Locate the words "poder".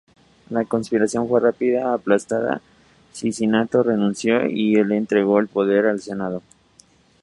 5.47-5.85